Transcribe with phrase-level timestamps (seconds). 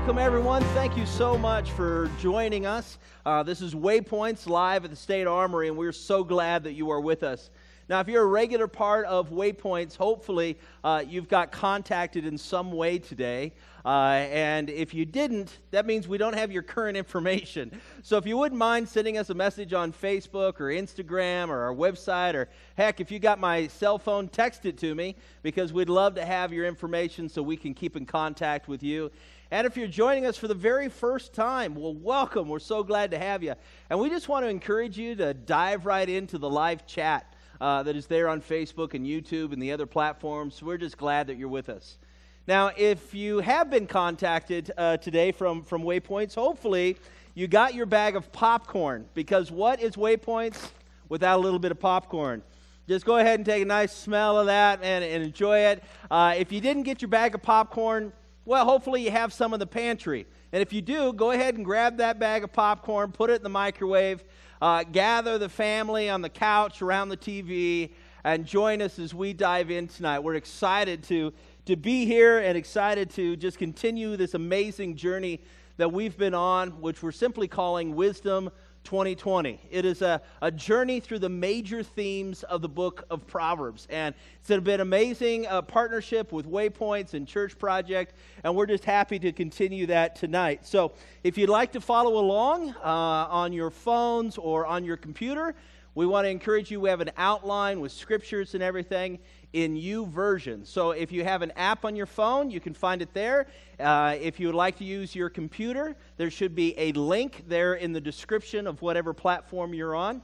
[0.00, 0.62] welcome everyone.
[0.72, 2.96] Thank you so much for joining us.
[3.26, 6.88] Uh, this is Waypoints live at the State Armory, and we're so glad that you
[6.88, 7.50] are with us.
[7.86, 12.72] Now, if you're a regular part of Waypoints, hopefully uh, you've got contacted in some
[12.72, 13.52] way today.
[13.84, 17.70] Uh, and if you didn't, that means we don't have your current information.
[18.02, 21.74] So if you wouldn't mind sending us a message on Facebook or Instagram or our
[21.74, 25.90] website, or heck, if you got my cell phone, text it to me because we'd
[25.90, 29.10] love to have your information so we can keep in contact with you.
[29.52, 32.48] And if you're joining us for the very first time, well, welcome.
[32.48, 33.54] We're so glad to have you.
[33.88, 37.82] And we just want to encourage you to dive right into the live chat uh,
[37.82, 40.62] that is there on Facebook and YouTube and the other platforms.
[40.62, 41.98] We're just glad that you're with us.
[42.46, 46.96] Now, if you have been contacted uh, today from, from Waypoints, hopefully
[47.34, 50.70] you got your bag of popcorn because what is Waypoints
[51.08, 52.44] without a little bit of popcorn?
[52.86, 55.82] Just go ahead and take a nice smell of that and, and enjoy it.
[56.08, 58.12] Uh, if you didn't get your bag of popcorn,
[58.44, 60.26] well, hopefully you have some in the pantry.
[60.52, 63.42] And if you do, go ahead and grab that bag of popcorn, put it in
[63.42, 64.24] the microwave,
[64.60, 67.90] uh, gather the family on the couch around the TV,
[68.24, 70.20] and join us as we dive in tonight.
[70.20, 71.32] We're excited to,
[71.66, 75.40] to be here and excited to just continue this amazing journey
[75.76, 78.50] that we've been on, which we're simply calling Wisdom
[78.84, 79.60] 2020.
[79.70, 83.86] It is a, a journey through the major themes of the book of Proverbs.
[83.90, 88.14] And it's been an amazing uh, partnership with Waypoints and Church Project,
[88.44, 90.66] and we're just happy to continue that tonight.
[90.66, 90.92] So
[91.24, 95.54] if you'd like to follow along uh, on your phones or on your computer,
[95.94, 96.80] we want to encourage you.
[96.80, 99.18] We have an outline with scriptures and everything
[99.52, 100.66] in YouVersion.
[100.66, 103.46] So if you have an app on your phone, you can find it there.
[103.78, 107.74] Uh, if you would like to use your computer, there should be a link there
[107.74, 110.22] in the description of whatever platform you're on.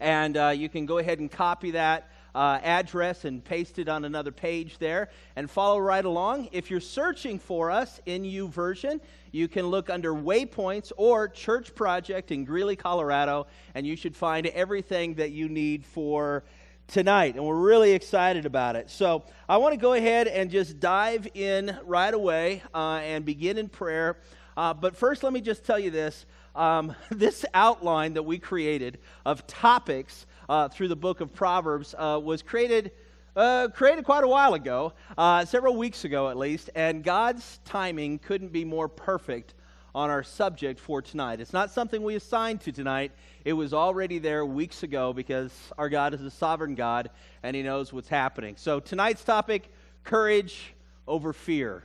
[0.00, 4.04] And uh, you can go ahead and copy that uh, address and paste it on
[4.04, 6.50] another page there and follow right along.
[6.52, 9.00] If you're searching for us in YouVersion,
[9.32, 14.46] you can look under Waypoints or Church Project in Greeley, Colorado, and you should find
[14.48, 16.44] everything that you need for
[16.88, 18.90] tonight, and we're really excited about it.
[18.90, 23.58] So I want to go ahead and just dive in right away uh, and begin
[23.58, 24.18] in prayer.
[24.56, 26.26] Uh, but first, let me just tell you this.
[26.54, 32.20] Um, this outline that we created of topics uh, through the book of Proverbs uh,
[32.22, 32.92] was created.
[33.34, 38.18] Uh, created quite a while ago, uh, several weeks ago at least, and God's timing
[38.18, 39.52] couldn't be more perfect
[39.96, 41.40] on our subject for tonight.
[41.40, 43.12] It's not something we assigned to tonight.
[43.46, 47.08] It was already there weeks ago because our God is a sovereign God
[47.42, 48.56] and He knows what's happening.
[48.58, 49.72] So, tonight's topic
[50.04, 50.74] courage
[51.08, 51.82] over fear.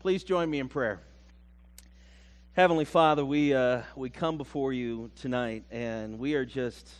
[0.00, 1.00] Please join me in prayer.
[2.52, 6.90] Heavenly Father, we, uh, we come before you tonight and we are just,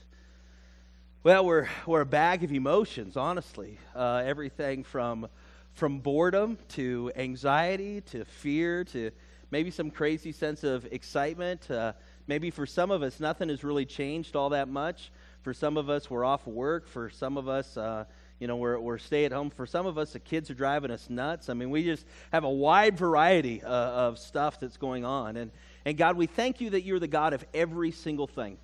[1.22, 3.78] well, we're, we're a bag of emotions, honestly.
[3.95, 5.28] Uh, everything from,
[5.75, 9.11] from boredom to anxiety to fear to
[9.51, 11.71] maybe some crazy sense of excitement.
[11.71, 11.93] Uh,
[12.27, 15.11] maybe for some of us, nothing has really changed all that much.
[15.43, 16.89] For some of us, we're off work.
[16.89, 18.05] For some of us, uh,
[18.41, 19.51] you know, we're, we're stay at home.
[19.51, 21.49] For some of us, the kids are driving us nuts.
[21.49, 25.37] I mean, we just have a wide variety uh, of stuff that's going on.
[25.37, 25.51] And,
[25.84, 28.59] and God, we thank you that you're the God of every single thing.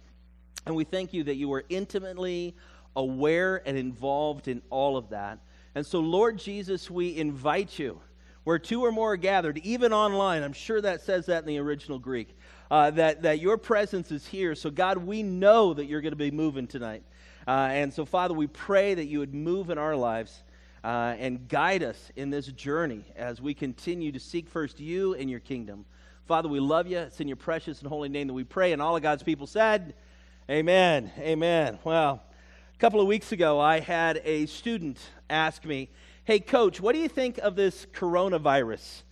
[0.67, 2.55] And we thank you that you are intimately
[2.95, 5.39] aware and involved in all of that.
[5.75, 8.01] And so, Lord Jesus, we invite you
[8.45, 10.43] where two or more are gathered, even online.
[10.43, 12.37] I'm sure that says that in the original Greek,
[12.71, 14.55] uh, that, that your presence is here.
[14.55, 17.03] So, God, we know that you're going to be moving tonight.
[17.47, 20.43] Uh, and so, Father, we pray that you would move in our lives
[20.85, 25.31] uh, and guide us in this journey as we continue to seek first you and
[25.31, 25.85] your kingdom.
[26.27, 26.99] Father, we love you.
[26.99, 28.73] It's in your precious and holy name that we pray.
[28.73, 29.95] And all of God's people said,
[30.51, 31.11] Amen.
[31.19, 31.79] Amen.
[31.85, 32.23] Well,
[32.75, 34.99] a couple of weeks ago, I had a student
[35.31, 35.89] ask me,
[36.25, 39.03] Hey, coach, what do you think of this coronavirus?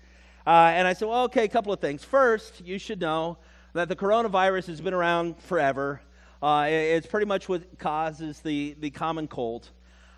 [0.47, 2.05] Uh, and I said, Well, okay, a couple of things.
[2.05, 3.37] First, you should know
[3.73, 6.03] that the coronavirus has been around forever.
[6.41, 9.71] Uh, it's pretty much what causes the, the common cold.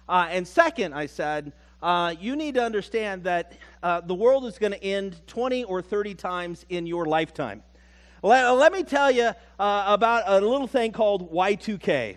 [0.06, 4.58] Uh, and second, I said, uh, you need to understand that uh, the world is
[4.58, 7.62] going to end 20 or 30 times in your lifetime.
[8.22, 12.16] Let, let me tell you uh, about a little thing called Y2K.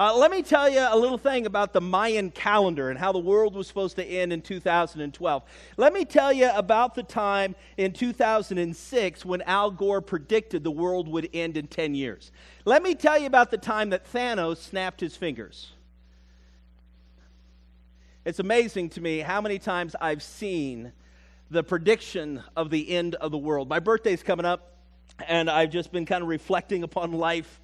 [0.00, 3.18] Uh, let me tell you a little thing about the Mayan calendar and how the
[3.18, 5.42] world was supposed to end in 2012.
[5.76, 11.06] Let me tell you about the time in 2006 when Al Gore predicted the world
[11.06, 12.32] would end in 10 years.
[12.64, 15.72] Let me tell you about the time that Thanos snapped his fingers.
[18.24, 20.92] It's amazing to me how many times I've seen
[21.50, 23.68] the prediction of the end of the world.
[23.68, 24.78] My birthday's coming up,
[25.28, 27.59] and I've just been kind of reflecting upon life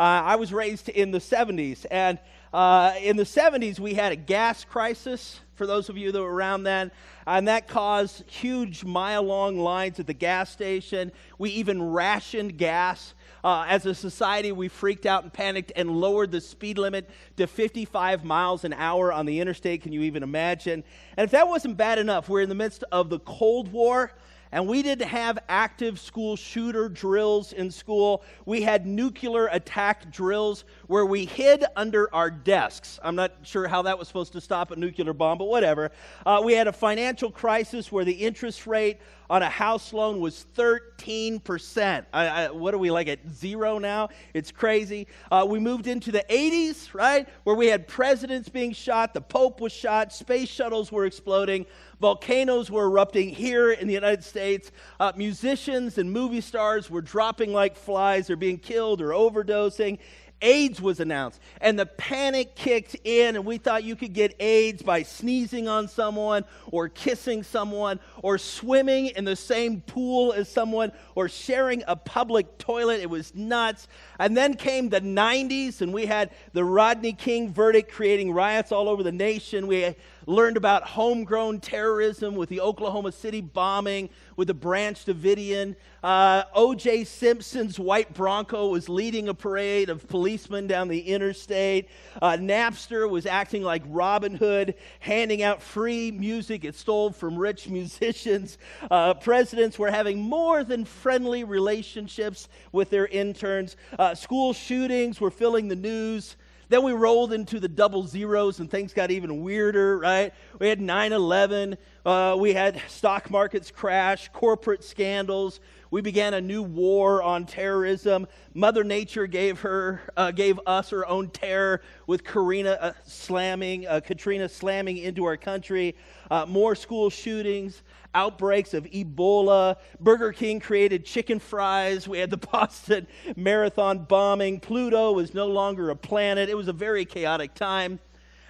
[0.00, 2.18] I was raised in the 70s, and
[2.52, 5.40] uh, in the 70s, we had a gas crisis.
[5.54, 6.90] for those of you that were around then.
[7.26, 11.12] And that caused huge mile long lines at the gas station.
[11.38, 13.14] We even rationed gas.
[13.44, 17.46] Uh, as a society, we freaked out and panicked and lowered the speed limit to
[17.46, 19.82] 55 miles an hour on the interstate.
[19.82, 20.84] Can you even imagine?
[21.16, 24.12] And if that wasn't bad enough, we're in the midst of the Cold War
[24.52, 28.22] and we didn't have active school shooter drills in school.
[28.44, 33.00] We had nuclear attack drills where we hid under our desks.
[33.02, 35.90] I'm not sure how that was supposed to stop a nuclear bomb, but whatever.
[36.26, 38.98] Uh, we had a financial crisis where the interest rate
[39.30, 42.04] on a house loan was 13%.
[42.12, 44.10] I, I, what are we like at zero now?
[44.34, 45.06] It's crazy.
[45.30, 49.62] Uh, we moved into the 80s, right, where we had presidents being shot, the Pope
[49.62, 51.64] was shot, space shuttles were exploding.
[52.02, 54.72] Volcanoes were erupting here in the United States.
[55.00, 59.98] Uh, musicians and movie stars were dropping like flies or being killed or overdosing.
[60.42, 64.82] AIDS was announced, and the panic kicked in, and we thought you could get AIDS
[64.82, 70.92] by sneezing on someone, or kissing someone, or swimming in the same pool as someone,
[71.14, 73.00] or sharing a public toilet.
[73.00, 73.88] It was nuts.
[74.18, 78.88] And then came the 90s, and we had the Rodney King verdict creating riots all
[78.88, 79.66] over the nation.
[79.66, 79.94] We
[80.26, 85.76] learned about homegrown terrorism with the Oklahoma City bombing, with the Branch Davidian.
[86.02, 87.04] Uh, O.J.
[87.04, 91.88] Simpson's white Bronco was leading a parade of policemen down the interstate.
[92.20, 97.68] Uh, Napster was acting like Robin Hood, handing out free music it stole from rich
[97.68, 98.58] musicians.
[98.90, 103.76] Uh, presidents were having more than friendly relationships with their interns.
[103.98, 106.36] Uh, school shootings were filling the news.
[106.72, 110.32] Then we rolled into the double zeros and things got even weirder, right?
[110.58, 111.76] We had 9 11.
[112.06, 115.60] Uh, we had stock markets crash, corporate scandals.
[115.90, 118.26] We began a new war on terrorism.
[118.54, 124.00] Mother Nature gave her, uh, gave us her own terror with Karina uh, slamming, uh,
[124.00, 125.94] Katrina slamming into our country.
[126.30, 127.82] Uh, more school shootings
[128.14, 129.76] outbreaks of Ebola.
[130.00, 132.06] Burger King created chicken fries.
[132.06, 133.06] We had the Boston
[133.36, 134.60] Marathon bombing.
[134.60, 136.48] Pluto was no longer a planet.
[136.48, 137.98] It was a very chaotic time.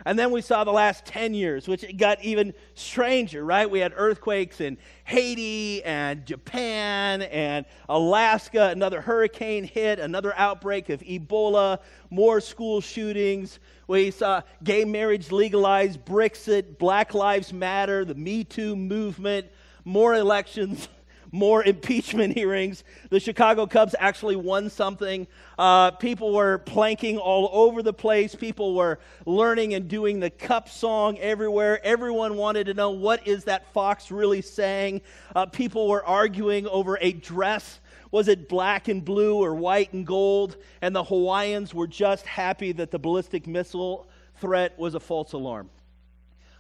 [0.04, 3.70] And then we saw the last 10 years, which got even stranger, right?
[3.70, 8.69] We had earthquakes in Haiti and Japan and Alaska.
[8.69, 11.78] Another hurricane hit, another outbreak of Ebola,
[12.10, 13.60] more school shootings.
[13.87, 19.46] We saw gay marriage legalized, Brexit, Black Lives Matter, the Me Too movement,
[19.84, 20.88] more elections.
[21.32, 22.84] more impeachment hearings.
[23.11, 25.26] The Chicago Cubs actually won something.
[25.58, 28.34] Uh, people were planking all over the place.
[28.34, 31.84] People were learning and doing the cup song everywhere.
[31.84, 35.00] Everyone wanted to know what is that fox really saying.
[35.34, 37.81] Uh, people were arguing over a dress.
[38.12, 40.58] Was it black and blue or white and gold?
[40.82, 44.06] And the Hawaiians were just happy that the ballistic missile
[44.37, 45.70] threat was a false alarm.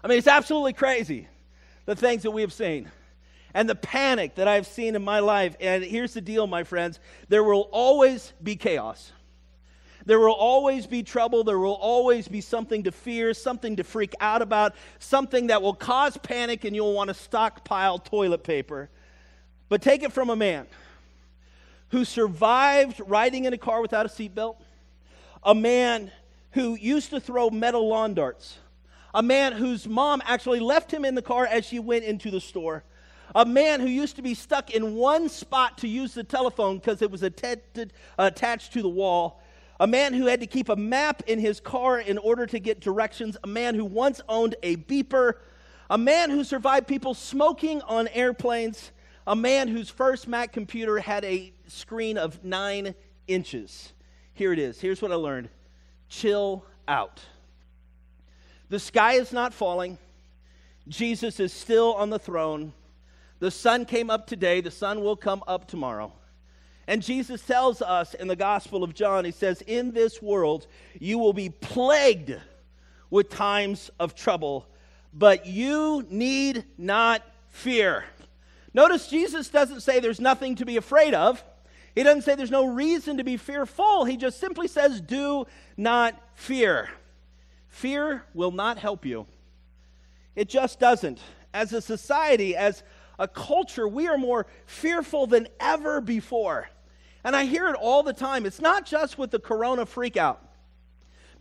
[0.02, 1.28] I mean, it's absolutely crazy
[1.84, 2.90] the things that we have seen
[3.54, 5.56] and the panic that I've seen in my life.
[5.60, 9.12] And here's the deal, my friends there will always be chaos.
[10.04, 11.44] There will always be trouble.
[11.44, 15.74] There will always be something to fear, something to freak out about, something that will
[15.74, 18.90] cause panic, and you'll want to stockpile toilet paper.
[19.68, 20.66] But take it from a man
[21.90, 24.56] who survived riding in a car without a seatbelt,
[25.44, 26.10] a man
[26.52, 28.58] who used to throw metal lawn darts,
[29.14, 32.40] a man whose mom actually left him in the car as she went into the
[32.40, 32.82] store
[33.34, 37.02] a man who used to be stuck in one spot to use the telephone because
[37.02, 39.42] it was attached to the wall,
[39.80, 42.80] a man who had to keep a map in his car in order to get
[42.80, 45.34] directions, a man who once owned a beeper,
[45.90, 48.92] a man who survived people smoking on airplanes,
[49.26, 52.94] a man whose first Mac computer had a screen of nine
[53.26, 53.92] inches.
[54.34, 54.80] Here it is.
[54.80, 55.48] Here's what I learned
[56.08, 57.20] chill out.
[58.68, 59.98] The sky is not falling.
[60.88, 62.72] Jesus is still on the throne.
[63.42, 66.12] The sun came up today, the sun will come up tomorrow.
[66.86, 70.68] And Jesus tells us in the Gospel of John, He says, In this world
[71.00, 72.36] you will be plagued
[73.10, 74.68] with times of trouble,
[75.12, 78.04] but you need not fear.
[78.74, 81.42] Notice Jesus doesn't say there's nothing to be afraid of.
[81.96, 84.04] He doesn't say there's no reason to be fearful.
[84.04, 85.46] He just simply says, Do
[85.76, 86.90] not fear.
[87.66, 89.26] Fear will not help you.
[90.36, 91.18] It just doesn't.
[91.52, 92.84] As a society, as
[93.22, 96.68] a culture, we are more fearful than ever before.
[97.22, 98.44] And I hear it all the time.
[98.46, 100.38] It's not just with the corona freakout.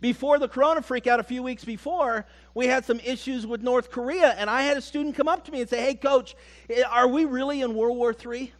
[0.00, 2.24] Before the corona freakout, a few weeks before,
[2.54, 5.52] we had some issues with North Korea, and I had a student come up to
[5.52, 6.36] me and say, Hey, coach,
[6.70, 8.52] eh, are we really in World War III?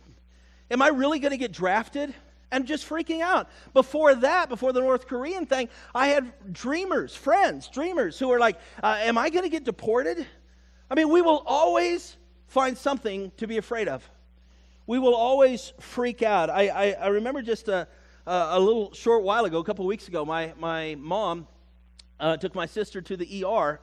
[0.73, 2.13] Am I really going to get drafted?
[2.51, 3.49] And just freaking out.
[3.73, 8.59] Before that, before the North Korean thing, I had dreamers, friends, dreamers who were like,
[8.83, 10.27] uh, Am I going to get deported?
[10.91, 12.17] I mean, we will always
[12.53, 14.09] find something to be afraid of.
[14.87, 16.51] We will always freak out.
[16.51, 17.89] I, I, I remember just a,
[18.27, 21.47] a, little short while ago, a couple weeks ago, my, my mom
[22.21, 23.81] uh, took my sister to the ER,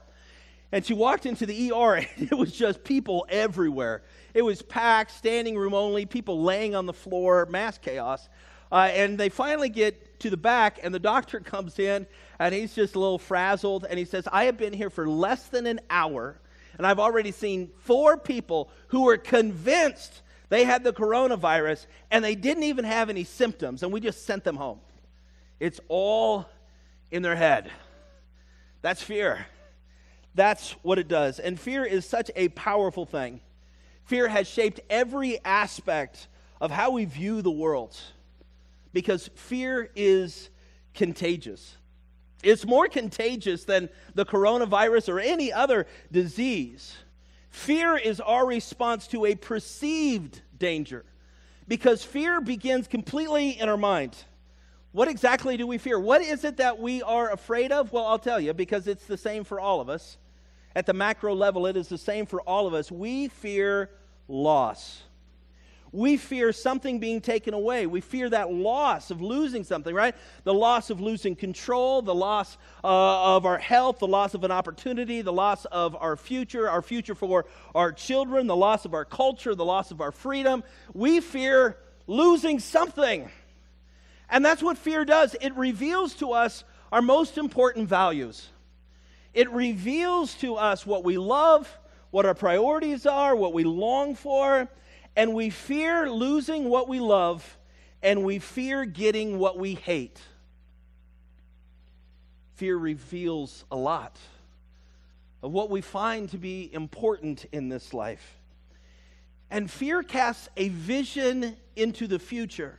[0.71, 4.03] and she walked into the ER, and it was just people everywhere.
[4.35, 8.29] It was packed, standing room only, people laying on the floor, mass chaos.
[8.71, 12.05] Uh, and they finally get to the back, and the doctor comes in,
[12.37, 15.47] and he's just a little frazzled, and he says, I have been here for less
[15.47, 16.39] than an hour
[16.79, 22.35] and I've already seen four people who were convinced they had the coronavirus and they
[22.35, 24.79] didn't even have any symptoms, and we just sent them home.
[25.59, 26.49] It's all
[27.11, 27.69] in their head.
[28.81, 29.45] That's fear.
[30.35, 31.39] That's what it does.
[31.39, 33.41] And fear is such a powerful thing.
[34.05, 36.29] Fear has shaped every aspect
[36.61, 37.99] of how we view the world
[38.93, 40.49] because fear is
[40.93, 41.75] contagious.
[42.43, 46.95] It's more contagious than the coronavirus or any other disease.
[47.49, 51.03] Fear is our response to a perceived danger
[51.67, 54.15] because fear begins completely in our mind.
[54.91, 55.99] What exactly do we fear?
[55.99, 57.91] What is it that we are afraid of?
[57.91, 60.17] Well, I'll tell you because it's the same for all of us.
[60.75, 62.91] At the macro level, it is the same for all of us.
[62.91, 63.89] We fear
[64.27, 65.03] loss
[65.91, 67.87] we fear something being taken away.
[67.87, 70.15] We fear that loss of losing something, right?
[70.43, 74.51] The loss of losing control, the loss uh, of our health, the loss of an
[74.51, 79.05] opportunity, the loss of our future, our future for our children, the loss of our
[79.05, 80.63] culture, the loss of our freedom.
[80.93, 83.29] We fear losing something.
[84.29, 88.47] And that's what fear does it reveals to us our most important values.
[89.33, 91.71] It reveals to us what we love,
[92.11, 94.67] what our priorities are, what we long for
[95.15, 97.57] and we fear losing what we love,
[98.01, 100.19] and we fear getting what we hate.
[102.55, 104.17] Fear reveals a lot
[105.41, 108.37] of what we find to be important in this life.
[109.49, 112.77] And fear casts a vision into the future.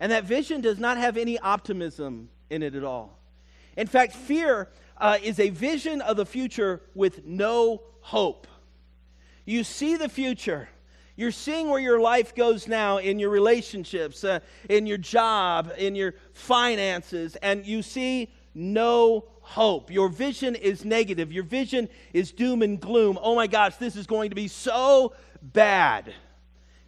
[0.00, 3.18] And that vision does not have any optimism in it at all.
[3.76, 8.46] In fact, fear uh, is a vision of the future with no hope.
[9.44, 10.68] You see the future
[11.18, 15.96] you're seeing where your life goes now in your relationships, uh, in your job, in
[15.96, 19.90] your finances, and you see no hope.
[19.90, 21.32] Your vision is negative.
[21.32, 23.18] Your vision is doom and gloom.
[23.20, 26.14] Oh my gosh, this is going to be so bad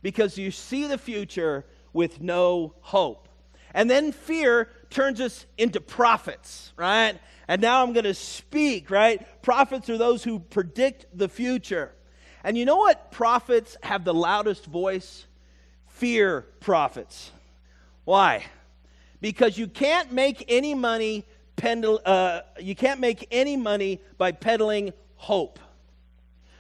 [0.01, 3.29] because you see the future with no hope.
[3.75, 7.19] And then fear turns us into prophets, right?
[7.49, 9.43] And now I'm going to speak, right?
[9.43, 11.91] Prophets are those who predict the future.
[12.43, 15.27] And you know what prophets have the loudest voice?
[15.89, 17.31] Fear prophets.
[18.05, 18.45] Why?
[19.21, 21.27] Because you can't make any money
[21.63, 25.59] uh, you can't make any money by peddling hope.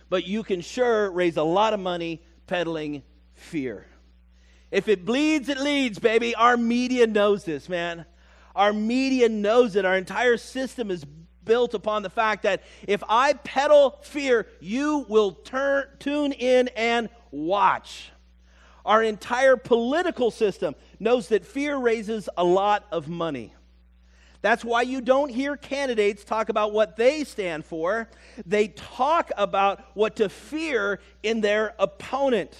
[0.08, 3.86] But you can sure raise a lot of money peddling fear.
[4.70, 6.34] If it bleeds, it leads, baby.
[6.34, 8.04] Our media knows this, man.
[8.54, 9.84] Our media knows it.
[9.84, 11.04] Our entire system is
[11.44, 17.08] built upon the fact that if I peddle fear, you will turn, tune in and
[17.30, 18.10] watch.
[18.84, 23.54] Our entire political system knows that fear raises a lot of money.
[24.42, 28.08] That's why you don't hear candidates talk about what they stand for.
[28.46, 32.56] They talk about what to fear in their opponent.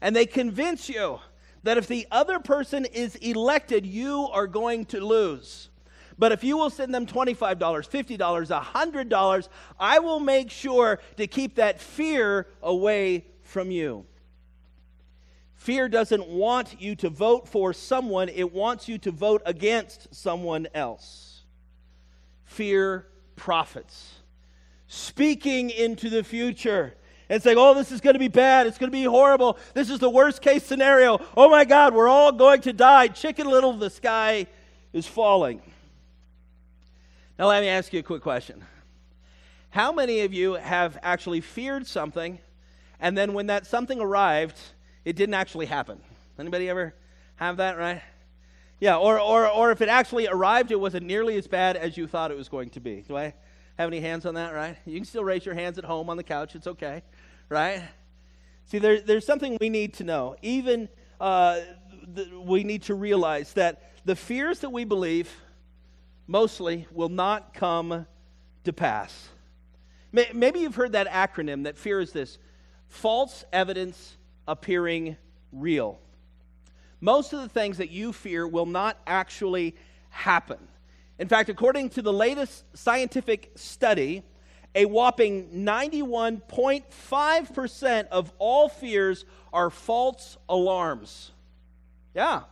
[0.00, 1.20] And they convince you
[1.62, 5.68] that if the other person is elected, you are going to lose.
[6.18, 9.48] But if you will send them $25, $50, $100,
[9.78, 14.04] I will make sure to keep that fear away from you.
[15.54, 20.66] Fear doesn't want you to vote for someone, it wants you to vote against someone
[20.74, 21.42] else.
[22.44, 23.06] Fear
[23.36, 24.14] prophets.
[24.86, 26.94] Speaking into the future
[27.28, 28.66] and saying, oh, this is going to be bad.
[28.66, 29.58] It's going to be horrible.
[29.74, 31.20] This is the worst case scenario.
[31.36, 33.08] Oh my God, we're all going to die.
[33.08, 34.46] Chicken little, the sky
[34.92, 35.60] is falling.
[37.38, 38.64] Now, let me ask you a quick question.
[39.70, 42.40] How many of you have actually feared something,
[42.98, 44.58] and then when that something arrived,
[45.04, 46.00] it didn't actually happen?
[46.36, 46.96] Anybody ever
[47.36, 48.02] have that, right?
[48.80, 52.08] Yeah, or, or, or if it actually arrived, it wasn't nearly as bad as you
[52.08, 53.04] thought it was going to be.
[53.06, 53.34] Do I
[53.78, 54.76] have any hands on that, right?
[54.84, 56.56] You can still raise your hands at home on the couch.
[56.56, 57.04] It's okay,
[57.48, 57.84] right?
[58.64, 60.34] See, there, there's something we need to know.
[60.42, 60.88] Even
[61.20, 61.60] uh,
[62.12, 65.30] the, we need to realize that the fears that we believe
[66.28, 68.06] mostly will not come
[68.62, 69.30] to pass.
[70.12, 72.38] Maybe you've heard that acronym that fear is this
[72.86, 74.16] false evidence
[74.46, 75.16] appearing
[75.52, 75.98] real.
[77.00, 79.74] Most of the things that you fear will not actually
[80.10, 80.58] happen.
[81.18, 84.22] In fact, according to the latest scientific study,
[84.74, 91.30] a whopping 91.5% of all fears are false alarms.
[92.14, 92.42] Yeah.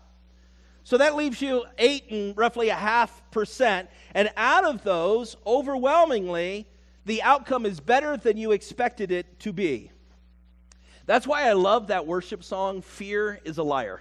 [0.87, 3.91] So that leaves you eight and roughly a half percent.
[4.15, 6.69] And out of those, overwhelmingly,
[7.07, 9.91] the outcome is better than you expected it to be.
[11.05, 14.01] That's why I love that worship song, Fear is a Liar.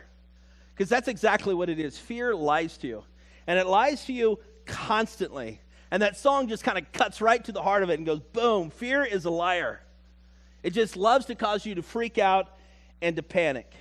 [0.76, 1.98] Because that's exactly what it is.
[1.98, 3.04] Fear lies to you.
[3.48, 4.38] And it lies to you
[4.68, 5.62] constantly.
[5.90, 8.20] And that song just kind of cuts right to the heart of it and goes,
[8.20, 9.82] boom, fear is a liar.
[10.62, 12.56] It just loves to cause you to freak out
[13.02, 13.74] and to panic.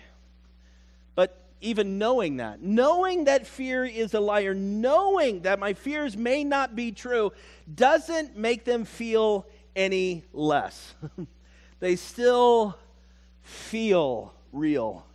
[1.61, 6.77] Even knowing that, knowing that fear is a liar, knowing that my fears may not
[6.77, 7.33] be true,
[7.75, 10.95] doesn't make them feel any less.
[11.81, 12.77] they still
[13.43, 15.07] feel real.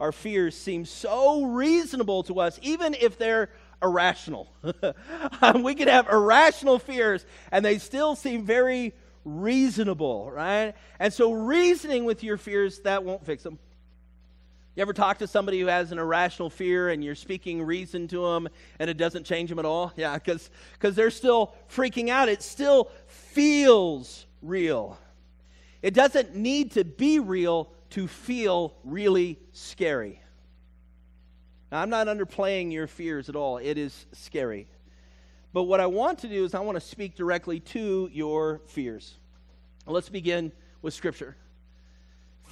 [0.00, 3.50] Our fears seem so reasonable to us, even if they're
[3.82, 4.48] irrational.
[5.62, 10.74] we can have irrational fears, and they still seem very reasonable, right?
[10.98, 13.58] And so, reasoning with your fears, that won't fix them.
[14.76, 18.24] You ever talk to somebody who has an irrational fear and you're speaking reason to
[18.24, 18.48] them
[18.80, 19.92] and it doesn't change them at all?
[19.96, 20.50] Yeah, because
[20.96, 22.28] they're still freaking out.
[22.28, 24.98] It still feels real.
[25.80, 30.20] It doesn't need to be real to feel really scary.
[31.70, 34.66] Now, I'm not underplaying your fears at all, it is scary.
[35.52, 39.14] But what I want to do is I want to speak directly to your fears.
[39.86, 40.50] Let's begin
[40.82, 41.36] with Scripture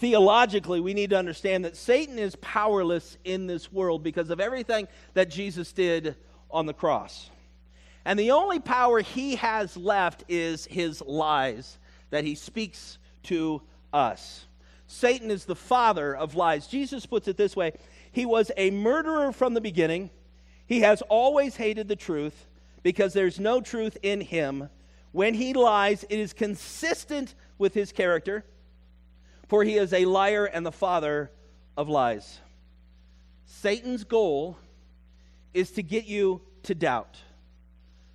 [0.02, 4.88] theologically, we need to understand that Satan is powerless in this world because of everything
[5.14, 6.16] that Jesus did
[6.50, 7.30] on the cross.
[8.04, 11.78] And the only power he has left is his lies
[12.11, 14.44] that he speaks to us.
[14.88, 16.66] Satan is the father of lies.
[16.66, 17.73] Jesus puts it this way
[18.11, 20.11] He was a murderer from the beginning.
[20.66, 22.49] He has always hated the truth
[22.82, 24.68] because there's no truth in him.
[25.12, 28.44] When he lies, it is consistent with his character
[29.52, 31.30] for he is a liar and the father
[31.76, 32.41] of lies.
[33.45, 34.56] Satan's goal
[35.52, 37.19] is to get you to doubt.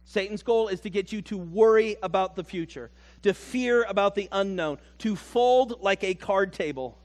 [0.04, 2.90] Satan's goal is to get you to worry about the future,
[3.22, 6.98] to fear about the unknown, to fold like a card table.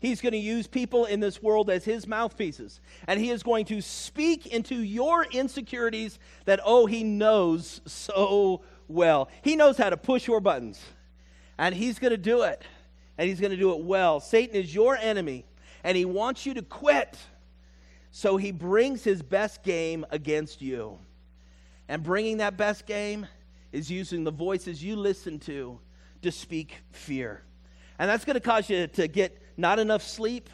[0.00, 2.80] He's going to use people in this world as his mouthpieces.
[3.06, 9.28] And he is going to speak into your insecurities that, oh, he knows so well.
[9.42, 10.80] He knows how to push your buttons.
[11.56, 12.64] And he's going to do it
[13.18, 14.20] and he's going to do it well.
[14.20, 15.44] Satan is your enemy,
[15.84, 17.18] and he wants you to quit.
[18.10, 20.98] So he brings his best game against you.
[21.88, 23.26] And bringing that best game
[23.72, 25.78] is using the voices you listen to
[26.22, 27.42] to speak fear.
[27.98, 30.48] And that's going to cause you to get not enough sleep.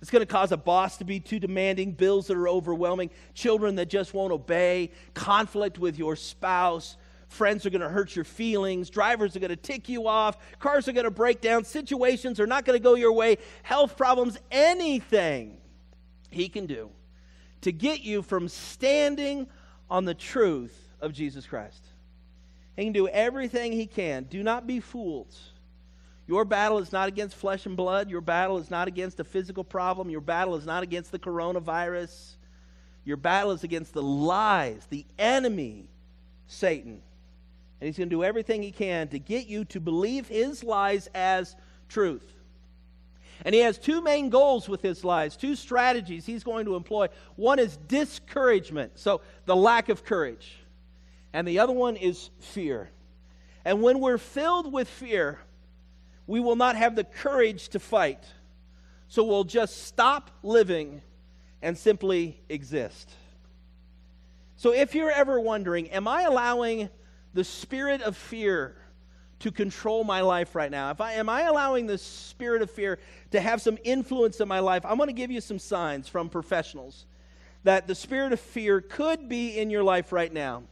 [0.00, 3.76] It's going to cause a boss to be too demanding, bills that are overwhelming, children
[3.76, 6.98] that just won't obey, conflict with your spouse,
[7.34, 8.90] Friends are going to hurt your feelings.
[8.90, 10.38] Drivers are going to tick you off.
[10.60, 11.64] Cars are going to break down.
[11.64, 13.38] Situations are not going to go your way.
[13.64, 15.56] Health problems, anything
[16.30, 16.90] he can do
[17.62, 19.48] to get you from standing
[19.90, 21.82] on the truth of Jesus Christ.
[22.76, 24.24] He can do everything he can.
[24.24, 25.34] Do not be fooled.
[26.26, 28.10] Your battle is not against flesh and blood.
[28.10, 30.08] Your battle is not against a physical problem.
[30.08, 32.34] Your battle is not against the coronavirus.
[33.04, 35.90] Your battle is against the lies, the enemy,
[36.46, 37.02] Satan.
[37.80, 41.08] And he's going to do everything he can to get you to believe his lies
[41.14, 41.56] as
[41.88, 42.24] truth.
[43.44, 47.08] And he has two main goals with his lies, two strategies he's going to employ.
[47.36, 50.56] One is discouragement, so the lack of courage.
[51.32, 52.90] And the other one is fear.
[53.64, 55.40] And when we're filled with fear,
[56.26, 58.24] we will not have the courage to fight.
[59.08, 61.02] So we'll just stop living
[61.60, 63.10] and simply exist.
[64.56, 66.88] So if you're ever wondering, am I allowing
[67.34, 68.76] the spirit of fear
[69.40, 70.90] to control my life right now?
[70.90, 72.98] If I am I allowing the spirit of fear
[73.32, 74.86] to have some influence in my life?
[74.86, 77.04] I'm going to give you some signs from professionals
[77.64, 80.62] that the spirit of fear could be in your life right now.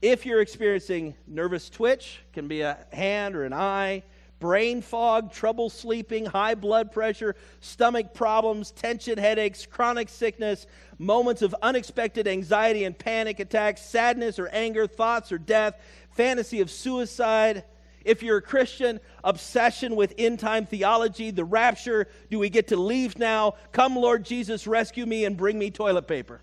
[0.00, 4.02] If you're experiencing nervous twitch, can be a hand or an eye,
[4.44, 10.66] brain fog, trouble sleeping, high blood pressure, stomach problems, tension headaches, chronic sickness,
[10.98, 15.80] moments of unexpected anxiety and panic attacks, sadness or anger, thoughts or death,
[16.10, 17.64] fantasy of suicide.
[18.04, 22.76] If you're a Christian, obsession with end time theology, the rapture, do we get to
[22.76, 23.54] leave now?
[23.72, 26.42] Come, Lord Jesus, rescue me and bring me toilet paper.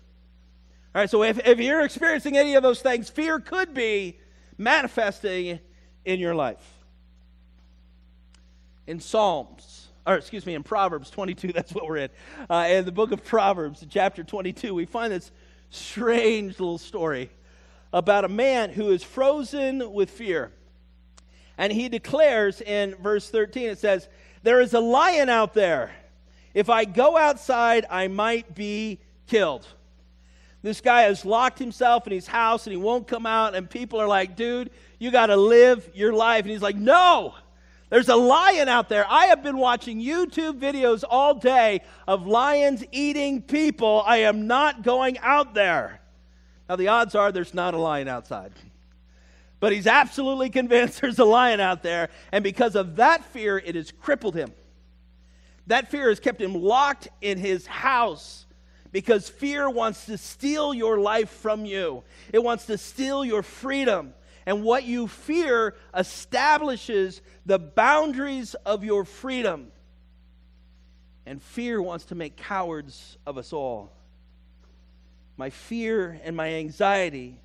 [0.92, 4.18] All right, so if, if you're experiencing any of those things, fear could be
[4.58, 5.60] manifesting
[6.04, 6.81] in your life.
[8.86, 12.10] In Psalms, or excuse me, in Proverbs 22, that's what we're in.
[12.50, 15.30] Uh, in the book of Proverbs, chapter 22, we find this
[15.70, 17.30] strange little story
[17.92, 20.52] about a man who is frozen with fear.
[21.58, 24.08] And he declares in verse 13, it says,
[24.42, 25.92] There is a lion out there.
[26.54, 29.66] If I go outside, I might be killed.
[30.62, 33.54] This guy has locked himself in his house and he won't come out.
[33.54, 36.42] And people are like, dude, you got to live your life.
[36.42, 37.34] And he's like, no,
[37.92, 39.04] there's a lion out there.
[39.06, 44.02] I have been watching YouTube videos all day of lions eating people.
[44.06, 46.00] I am not going out there.
[46.70, 48.52] Now, the odds are there's not a lion outside.
[49.60, 52.08] But he's absolutely convinced there's a lion out there.
[52.32, 54.54] And because of that fear, it has crippled him.
[55.66, 58.46] That fear has kept him locked in his house
[58.90, 64.14] because fear wants to steal your life from you, it wants to steal your freedom.
[64.46, 69.70] And what you fear establishes the boundaries of your freedom.
[71.26, 73.92] And fear wants to make cowards of us all.
[75.36, 77.38] My fear and my anxiety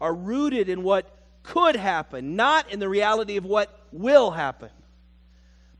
[0.00, 1.10] are rooted in what
[1.42, 4.70] could happen, not in the reality of what will happen.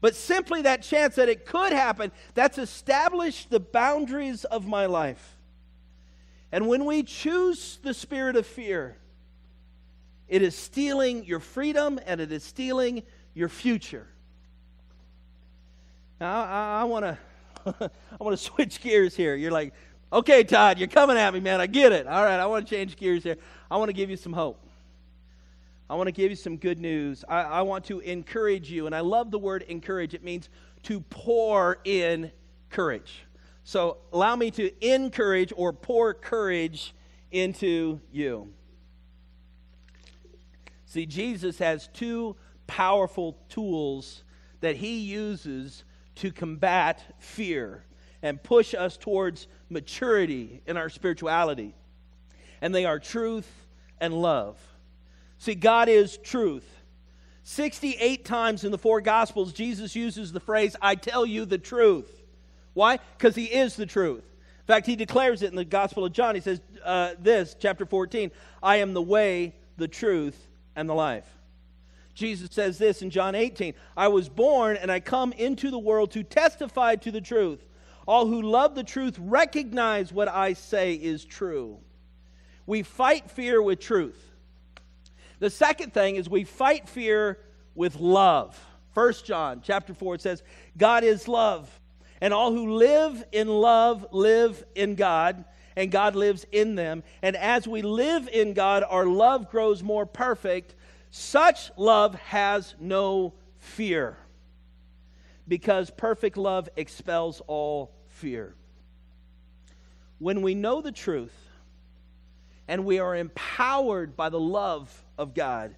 [0.01, 5.37] But simply that chance that it could happen, that's established the boundaries of my life.
[6.53, 8.97] And when we choose the spirit of fear,
[10.35, 14.09] it is stealing your freedom and it is stealing your future.
[16.21, 17.19] Now, I, I want to.
[17.81, 19.37] I want to switch gears here.
[19.37, 19.75] You're like,
[20.13, 21.61] okay, Todd, you're coming at me, man.
[21.61, 22.09] I get it.
[22.09, 23.37] All right, I want to change gears here.
[23.71, 24.59] I want to give you some hope.
[25.89, 27.25] I want to give you some good news.
[27.29, 30.15] I, I, want to encourage you, and I love the word encourage.
[30.15, 30.49] It means
[30.83, 32.33] to pour in
[32.71, 33.25] courage.
[33.63, 36.93] So allow me to encourage or pour courage
[37.31, 38.53] into you.
[40.95, 42.37] See, Jesus has two
[42.69, 44.23] powerful tools
[44.61, 45.83] that he uses
[46.15, 47.83] to combat fear
[48.23, 51.75] and push us towards maturity in our spirituality.
[52.61, 53.51] And they are truth
[54.01, 54.57] and love.
[55.39, 56.65] See, God is truth.
[57.43, 62.23] 68 times in the four Gospels, Jesus uses the phrase, I tell you the truth.
[62.73, 63.01] Why?
[63.19, 64.23] Because he is the truth.
[64.61, 66.37] In fact, he declares it in the Gospel of John.
[66.37, 68.31] He says uh, this, chapter 14
[68.63, 71.27] I am the way, the truth, and the life.
[72.15, 76.13] Jesus says this in John 18 I was born and I come into the world
[76.13, 77.61] to testify to the truth.
[78.07, 81.79] All who love the truth recognize what I say is true.
[82.67, 84.21] We fight fear with truth.
[85.39, 87.39] The second thing is we fight fear
[87.75, 88.59] with love.
[88.95, 90.43] First John chapter 4 it says,
[90.77, 91.69] God is love,
[92.21, 95.45] and all who live in love live in God,
[95.77, 97.03] and God lives in them.
[97.23, 100.75] And as we live in God, our love grows more perfect.
[101.11, 104.17] Such love has no fear,
[105.49, 108.55] because perfect love expels all fear.
[110.19, 111.35] When we know the truth
[112.69, 115.75] and we are empowered by the love of God,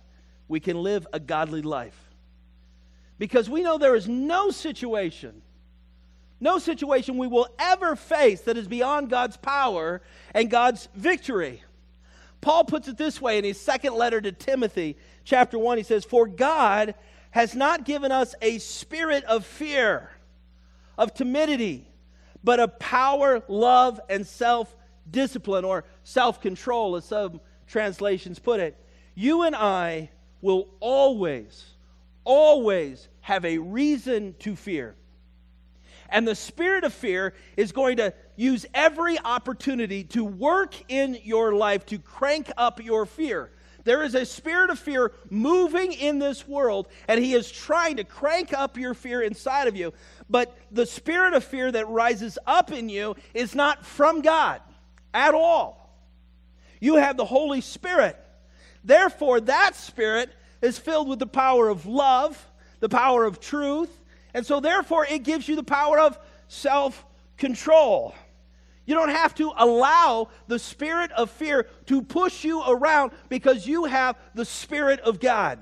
[0.48, 1.98] we can live a godly life.
[3.18, 5.42] Because we know there is no situation,
[6.40, 10.02] no situation we will ever face that is beyond God's power
[10.34, 11.62] and God's victory.
[12.40, 15.78] Paul puts it this way in his second letter to Timothy, chapter 1.
[15.78, 16.94] He says, For God
[17.30, 20.10] has not given us a spirit of fear,
[20.98, 21.88] of timidity,
[22.44, 24.74] but of power, love, and self
[25.10, 28.80] discipline, or self control, as some translations put it
[29.16, 30.10] you and I
[30.42, 31.64] will always,
[32.22, 34.94] always have a reason to fear.
[36.08, 41.54] And the spirit of fear is going to use every opportunity to work in your
[41.54, 43.50] life to crank up your fear.
[43.84, 48.04] There is a spirit of fear moving in this world, and he is trying to
[48.04, 49.92] crank up your fear inside of you.
[50.28, 54.60] But the spirit of fear that rises up in you is not from God
[55.14, 55.96] at all.
[56.80, 58.20] You have the Holy Spirit
[58.86, 60.30] Therefore, that spirit
[60.62, 62.46] is filled with the power of love,
[62.78, 63.90] the power of truth,
[64.36, 67.06] and so therefore it gives you the power of self
[67.38, 68.14] control.
[68.84, 73.86] You don't have to allow the spirit of fear to push you around because you
[73.86, 75.58] have the spirit of God.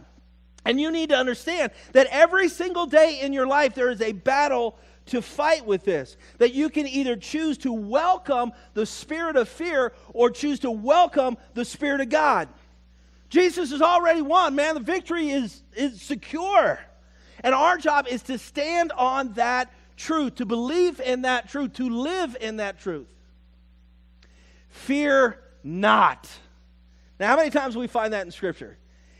[0.65, 4.11] And you need to understand that every single day in your life there is a
[4.11, 6.17] battle to fight with this.
[6.39, 11.37] That you can either choose to welcome the spirit of fear or choose to welcome
[11.55, 12.49] the spirit of God.
[13.29, 14.75] Jesus has already won, man.
[14.75, 16.81] The victory is, is secure.
[17.45, 21.91] And our job is to stand on that truth, to believe in that truth, to
[21.91, 23.07] live in that truth.
[24.71, 26.29] Fear not.
[27.21, 28.79] Now, how many times we find that in Scripture?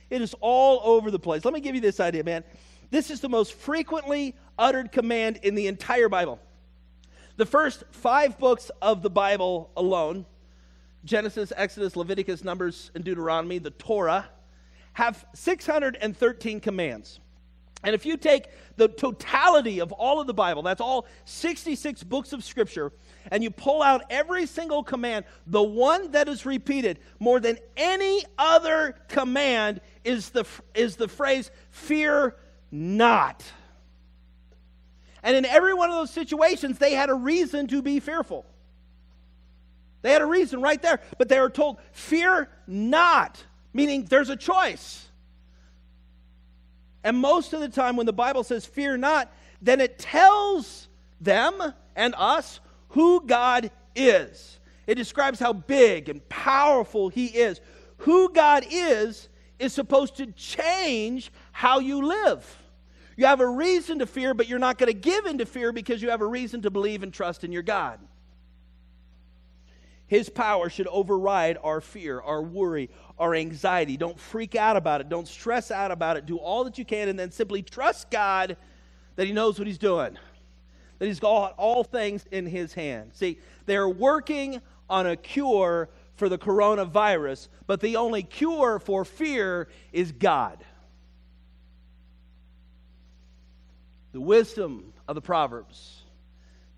[0.09, 1.45] It is all over the place.
[1.45, 2.45] Let me give you this idea, man.
[2.91, 6.41] This is the most frequently uttered command in the entire Bible.
[7.37, 10.25] The first five books of the Bible alone
[11.05, 14.31] Genesis, Exodus, Leviticus, Numbers, and Deuteronomy, the Torah,
[14.95, 17.21] have 613 commands.
[17.85, 22.33] And if you take the totality of all of the Bible, that's all 66 books
[22.33, 22.93] of Scripture,
[23.31, 28.25] and you pull out every single command, the one that is repeated more than any
[28.39, 30.45] other command is the,
[30.75, 32.37] is the phrase, fear
[32.71, 33.45] not.
[35.23, 38.47] And in every one of those situations, they had a reason to be fearful.
[40.03, 43.43] They had a reason right there, but they were told, fear not,
[43.73, 45.04] meaning there's a choice.
[47.05, 50.89] And most of the time, when the Bible says fear not, then it tells
[51.21, 54.59] them and us who God is.
[54.87, 57.61] It describes how big and powerful He is.
[57.99, 62.63] Who God is is supposed to change how you live.
[63.17, 66.03] You have a reason to fear, but you're not going to give into fear because
[66.03, 68.01] you have a reason to believe and trust in your God.
[70.07, 73.97] His power should override our fear, our worry, our anxiety.
[73.97, 75.09] Don't freak out about it.
[75.09, 76.27] Don't stress out about it.
[76.27, 78.57] Do all that you can and then simply trust God
[79.17, 80.17] that He knows what He's doing,
[80.99, 83.13] that He's got all things in His hand.
[83.15, 89.69] See, they're working on a cure for the coronavirus, but the only cure for fear
[89.93, 90.63] is God.
[94.13, 96.04] The wisdom of the Proverbs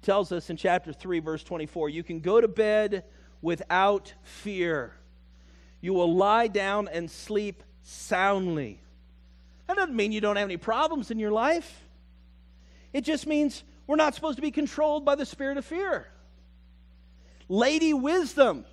[0.06, 3.04] tells us in chapter 3, verse 24 you can go to bed
[3.42, 4.94] without fear.
[5.80, 8.80] You will lie down and sleep soundly.
[9.66, 11.84] That doesn't mean you don't have any problems in your life.
[12.92, 16.06] It just means we're not supposed to be controlled by the spirit of fear.
[17.48, 18.64] Lady Wisdom,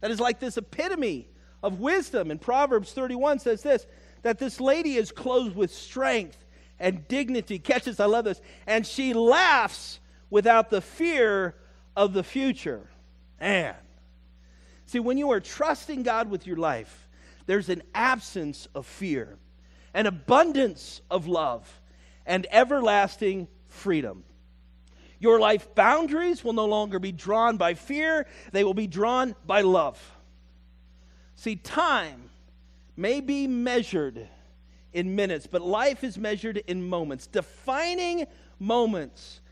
[0.00, 1.28] that is like this epitome
[1.62, 3.86] of wisdom in Proverbs 31 says this
[4.22, 6.44] that this lady is clothed with strength
[6.80, 7.58] and dignity.
[7.58, 8.40] Catch this, I love this.
[8.66, 11.54] And she laughs without the fear
[11.96, 12.88] of the future.
[13.38, 13.76] And
[14.88, 17.10] See, when you are trusting God with your life,
[17.44, 19.36] there's an absence of fear,
[19.92, 21.82] an abundance of love,
[22.24, 24.24] and everlasting freedom.
[25.18, 29.60] Your life boundaries will no longer be drawn by fear, they will be drawn by
[29.60, 30.00] love.
[31.34, 32.30] See, time
[32.96, 34.26] may be measured
[34.94, 38.26] in minutes, but life is measured in moments, defining
[38.58, 39.42] moments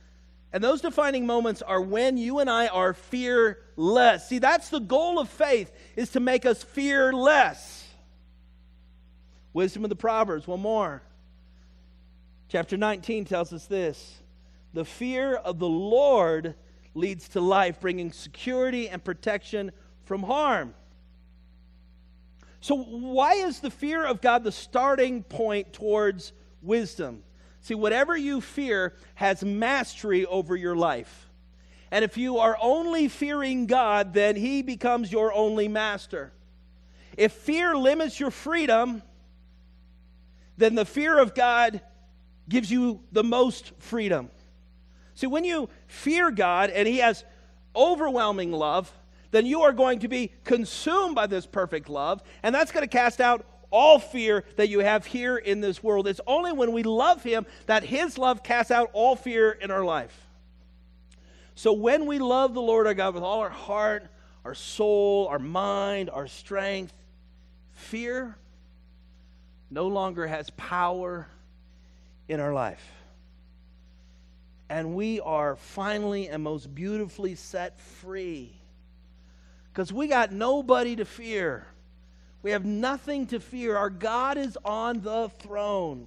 [0.57, 4.27] and those defining moments are when you and I are fearless.
[4.27, 7.87] See, that's the goal of faith is to make us fearless.
[9.53, 11.03] Wisdom of the Proverbs, one more.
[12.49, 14.23] Chapter 19 tells us this
[14.73, 16.55] The fear of the Lord
[16.95, 19.73] leads to life, bringing security and protection
[20.07, 20.73] from harm.
[22.63, 27.25] So, why is the fear of God the starting point towards wisdom?
[27.67, 31.29] See, whatever you fear has mastery over your life.
[31.91, 36.33] And if you are only fearing God, then He becomes your only master.
[37.17, 39.03] If fear limits your freedom,
[40.57, 41.81] then the fear of God
[42.49, 44.31] gives you the most freedom.
[45.15, 47.25] See, when you fear God and He has
[47.75, 48.93] overwhelming love,
[49.33, 52.97] then you are going to be consumed by this perfect love, and that's going to
[52.97, 56.07] cast out all fear that you have here in this world.
[56.07, 59.85] It's only when we love Him that His love casts out all fear in our
[59.85, 60.17] life.
[61.55, 64.07] So when we love the Lord our God with all our heart,
[64.45, 66.93] our soul, our mind, our strength,
[67.73, 68.37] fear
[69.71, 71.27] no longer has power
[72.29, 72.93] in our life.
[74.69, 78.53] And we are finally and most beautifully set free.
[79.73, 81.67] Because we got nobody to fear.
[82.47, 83.77] We have nothing to fear.
[83.77, 86.07] Our God is on the throne.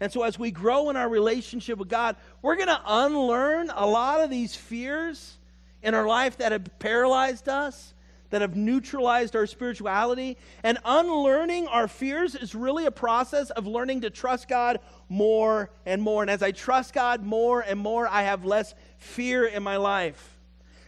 [0.00, 3.86] And so, as we grow in our relationship with God, we're going to unlearn a
[3.86, 5.38] lot of these fears
[5.80, 7.94] in our life that have paralyzed us,
[8.30, 10.36] that have neutralized our spirituality.
[10.64, 16.02] And unlearning our fears is really a process of learning to trust God more and
[16.02, 16.24] more.
[16.24, 20.40] And as I trust God more and more, I have less fear in my life.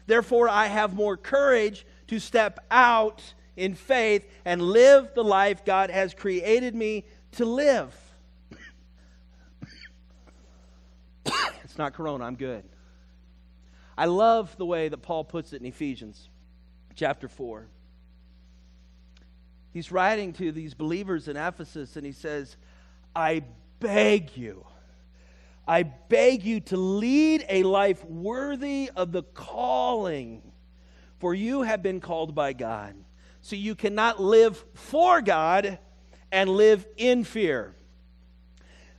[0.08, 3.22] Therefore, I have more courage to step out
[3.56, 7.94] in faith and live the life God has created me to live.
[11.64, 12.64] it's not corona, I'm good.
[13.96, 16.28] I love the way that Paul puts it in Ephesians
[16.96, 17.66] chapter 4.
[19.72, 22.56] He's writing to these believers in Ephesus and he says,
[23.14, 23.42] I
[23.80, 24.64] beg you,
[25.66, 30.42] I beg you to lead a life worthy of the calling,
[31.18, 32.94] for you have been called by God.
[33.44, 35.78] So you cannot live for God
[36.32, 37.74] and live in fear.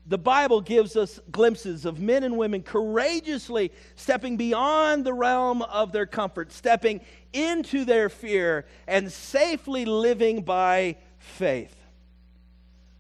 [0.06, 5.92] The Bible gives us glimpses of men and women courageously stepping beyond the realm of
[5.92, 7.02] their comfort, stepping
[7.34, 11.76] into their fear, and safely living by faith.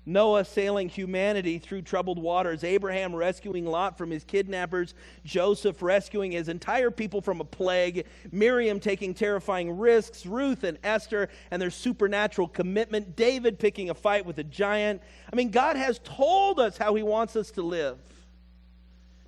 [0.05, 6.47] Noah sailing humanity through troubled waters, Abraham rescuing Lot from his kidnappers, Joseph rescuing his
[6.47, 12.47] entire people from a plague, Miriam taking terrifying risks, Ruth and Esther and their supernatural
[12.47, 15.01] commitment, David picking a fight with a giant.
[15.31, 17.97] I mean, God has told us how he wants us to live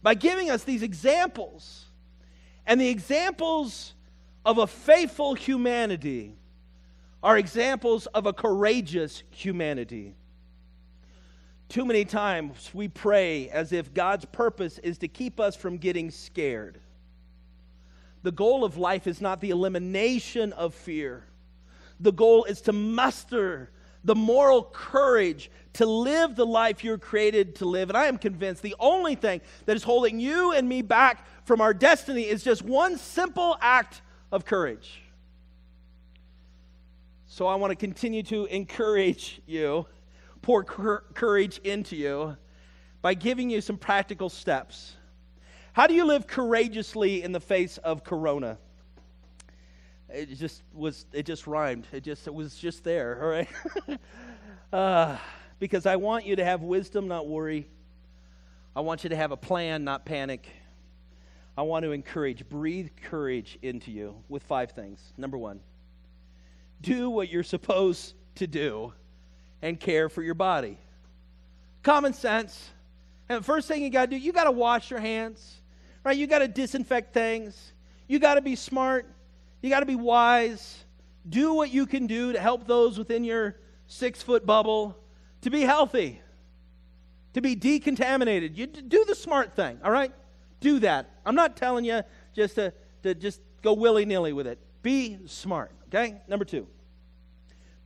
[0.04, 1.86] by giving us these examples.
[2.68, 3.94] And the examples
[4.46, 6.36] of a faithful humanity
[7.24, 10.16] are examples of a courageous humanity.
[11.70, 16.12] Too many times we pray as if God's purpose is to keep us from getting
[16.12, 16.80] scared.
[18.24, 21.26] The goal of life is not the elimination of fear,
[22.00, 23.72] the goal is to muster
[24.04, 27.90] the moral courage to live the life you're created to live.
[27.90, 31.60] And I am convinced the only thing that is holding you and me back from
[31.60, 34.02] our destiny is just one simple act
[34.32, 35.02] of courage.
[37.28, 39.86] So I want to continue to encourage you
[40.48, 42.38] pour courage into you
[43.02, 44.96] by giving you some practical steps.
[45.74, 48.58] How do you live courageously in the face of corona?
[50.08, 51.86] It just was it just rhymed.
[51.92, 54.00] It just it was just there, all right?
[54.72, 55.18] uh,
[55.60, 57.68] because I want you to have wisdom, not worry.
[58.74, 60.48] I want you to have a plan, not panic.
[61.58, 65.12] I want to encourage, breathe courage into you with five things.
[65.18, 65.60] Number 1.
[66.80, 68.94] Do what you're supposed to do
[69.62, 70.78] and care for your body.
[71.84, 72.70] Common sense.
[73.30, 75.62] And first thing you got to do, you got to wash your hands,
[76.04, 76.18] right?
[76.18, 77.74] You got to disinfect things.
[78.08, 79.06] You got to be smart.
[79.62, 80.84] You got to be wise.
[81.28, 84.98] Do what you can do to help those within your six foot bubble
[85.42, 86.22] to be healthy,
[87.34, 88.58] to be decontaminated.
[88.58, 90.12] You do the smart thing, all right?
[90.60, 91.10] Do that.
[91.26, 92.02] I'm not telling you
[92.34, 94.60] just to, to just go willy nilly with it.
[94.82, 96.22] Be smart, okay?
[96.28, 96.68] Number two,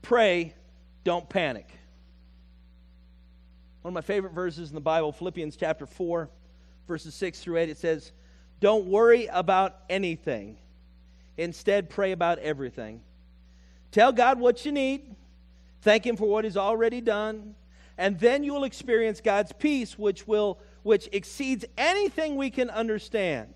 [0.01, 0.53] pray
[1.03, 1.67] don't panic.
[3.81, 6.29] One of my favorite verses in the Bible, Philippians chapter 4,
[6.87, 8.11] verses 6 through 8, it says,
[8.59, 10.57] Don't worry about anything.
[11.37, 13.01] Instead, pray about everything.
[13.91, 15.15] Tell God what you need,
[15.81, 17.55] thank Him for what He's already done,
[17.97, 23.55] and then you will experience God's peace, which, will, which exceeds anything we can understand.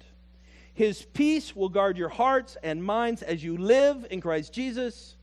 [0.73, 5.14] His peace will guard your hearts and minds as you live in Christ Jesus.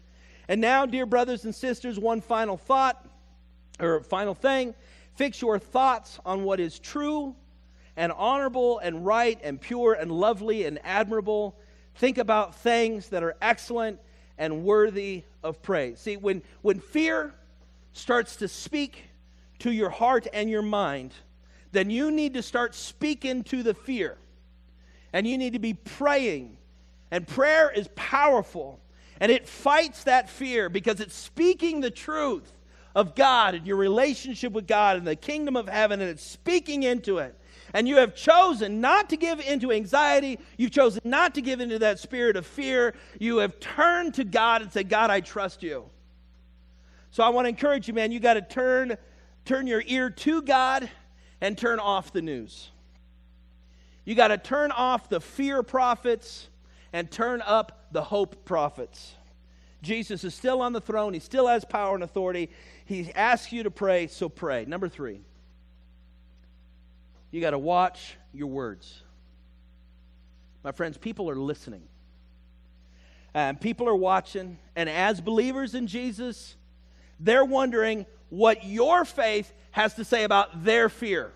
[0.53, 3.07] And now, dear brothers and sisters, one final thought
[3.81, 4.75] or final thing
[5.15, 7.35] fix your thoughts on what is true
[7.97, 11.57] and honorable and right and pure and lovely and admirable.
[11.95, 13.99] Think about things that are excellent
[14.37, 16.01] and worthy of praise.
[16.01, 17.33] See, when, when fear
[17.95, 19.05] starts to speak
[19.61, 21.15] to your heart and your mind,
[21.71, 24.19] then you need to start speaking to the fear.
[25.15, 26.59] And you need to be praying.
[27.11, 28.81] And prayer is powerful.
[29.23, 32.53] And it fights that fear because it's speaking the truth
[32.93, 36.83] of God and your relationship with God and the kingdom of heaven, and it's speaking
[36.83, 37.39] into it.
[37.73, 40.41] And you have chosen not to give into anxiety.
[40.57, 42.95] You've chosen not to give into that spirit of fear.
[43.21, 45.89] You have turned to God and said, God, I trust you.
[47.13, 48.97] So I want to encourage you, man, you got to turn,
[49.45, 50.91] turn your ear to God
[51.41, 52.71] and turn off the news.
[54.05, 56.49] You got to turn off the fear prophets
[56.93, 59.15] and turn up the hope prophets.
[59.83, 61.13] Jesus is still on the throne.
[61.13, 62.51] He still has power and authority.
[62.85, 64.65] He asks you to pray, so pray.
[64.65, 65.21] Number three,
[67.31, 69.03] you got to watch your words.
[70.63, 71.83] My friends, people are listening.
[73.35, 74.59] And people are watching.
[74.77, 76.55] And as believers in Jesus,
[77.19, 81.33] they're wondering what your faith has to say about their fear.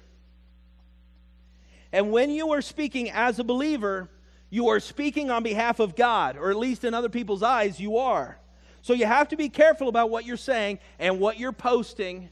[1.92, 4.08] And when you are speaking as a believer,
[4.50, 7.98] you are speaking on behalf of God, or at least in other people's eyes, you
[7.98, 8.38] are.
[8.82, 12.28] So you have to be careful about what you're saying and what you're posting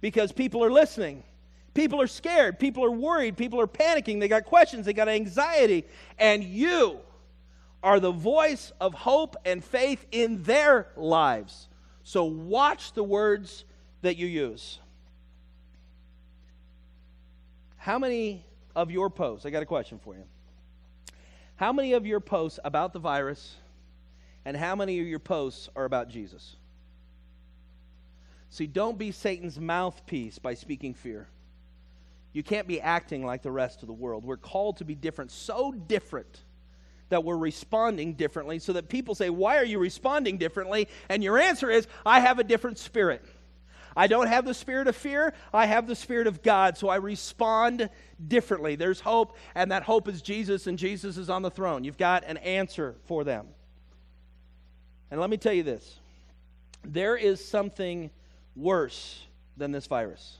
[0.00, 1.24] because people are listening.
[1.72, 2.58] People are scared.
[2.58, 3.36] People are worried.
[3.36, 4.20] People are panicking.
[4.20, 4.86] They got questions.
[4.86, 5.84] They got anxiety.
[6.18, 7.00] And you
[7.82, 11.68] are the voice of hope and faith in their lives.
[12.02, 13.64] So watch the words
[14.02, 14.78] that you use.
[17.76, 18.44] How many
[18.74, 19.46] of your posts?
[19.46, 20.24] I got a question for you.
[21.56, 23.54] How many of your posts about the virus
[24.44, 26.56] and how many of your posts are about Jesus?
[28.50, 31.26] See, don't be Satan's mouthpiece by speaking fear.
[32.32, 34.24] You can't be acting like the rest of the world.
[34.24, 36.40] We're called to be different, so different
[37.08, 40.88] that we're responding differently, so that people say, Why are you responding differently?
[41.08, 43.24] And your answer is, I have a different spirit.
[43.96, 46.96] I don't have the spirit of fear, I have the spirit of God, so I
[46.96, 47.88] respond
[48.28, 48.76] differently.
[48.76, 51.82] There's hope, and that hope is Jesus, and Jesus is on the throne.
[51.82, 53.46] You've got an answer for them.
[55.10, 55.98] And let me tell you this
[56.84, 58.10] there is something
[58.54, 59.20] worse
[59.56, 60.38] than this virus.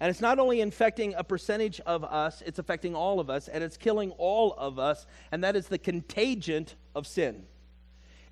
[0.00, 3.64] And it's not only infecting a percentage of us, it's affecting all of us, and
[3.64, 7.46] it's killing all of us, and that is the contagion of sin.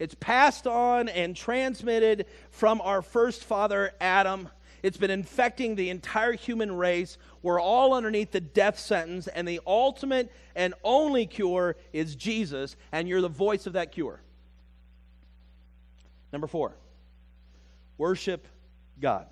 [0.02, 4.48] It's passed on and transmitted from our first father, Adam.
[4.82, 7.18] It's been infecting the entire human race.
[7.40, 13.08] We're all underneath the death sentence, and the ultimate and only cure is Jesus, and
[13.08, 14.20] you're the voice of that cure.
[16.32, 16.74] Number four,
[17.96, 18.48] worship
[19.00, 19.28] God.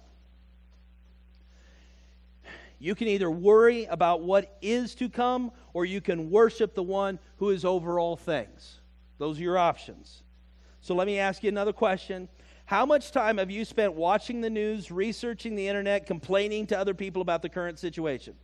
[2.78, 7.18] You can either worry about what is to come, or you can worship the one
[7.38, 8.78] who is over all things.
[9.18, 10.22] Those are your options.
[10.80, 12.28] So let me ask you another question.
[12.64, 16.94] How much time have you spent watching the news, researching the internet, complaining to other
[16.94, 18.34] people about the current situation?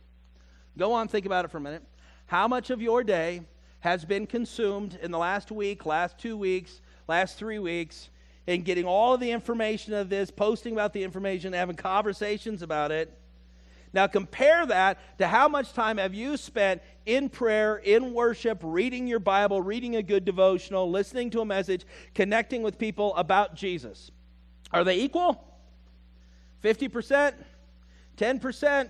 [0.77, 1.83] Go on, think about it for a minute.
[2.27, 3.41] How much of your day
[3.79, 8.09] has been consumed in the last week, last two weeks, last three weeks,
[8.45, 12.91] in getting all of the information of this, posting about the information, having conversations about
[12.91, 13.17] it?
[13.93, 19.07] Now compare that to how much time have you spent in prayer, in worship, reading
[19.07, 24.11] your Bible, reading a good devotional, listening to a message, connecting with people about Jesus.
[24.73, 25.41] Are they equal?
[26.63, 27.33] 50%?
[28.17, 28.89] 10%?